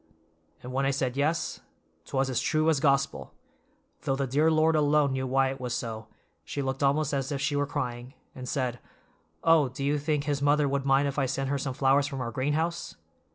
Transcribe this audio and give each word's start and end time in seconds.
'""And 0.63 0.73
when 0.73 0.83
I 0.87 0.89
said 0.89 1.15
yes, 1.15 1.59
'twas 2.05 2.27
as 2.27 2.41
true 2.41 2.69
as 2.71 2.79
Gospel, 2.79 3.35
though 4.01 4.15
the 4.15 4.25
dear 4.25 4.49
Lord 4.49 4.75
alone 4.75 5.13
knew 5.13 5.27
why 5.27 5.51
it 5.51 5.61
was 5.61 5.75
so, 5.75 6.07
she 6.43 6.63
looked 6.63 6.81
almost 6.81 7.13
as 7.13 7.31
if 7.31 7.39
she 7.39 7.55
were 7.55 7.67
crying, 7.67 8.15
and 8.33 8.49
said, 8.49 8.79
'Oh, 9.43 9.69
do 9.69 9.83
you 9.83 9.99
think 9.99 10.23
his 10.23 10.41
mother 10.41 10.67
would 10.67 10.85
mind 10.87 11.07
if 11.07 11.19
I 11.19 11.27
sent 11.27 11.49
her 11.51 11.59
some 11.59 11.75
flowers 11.75 12.07
from 12.07 12.19
our 12.19 12.31
greenhouse? 12.31 12.95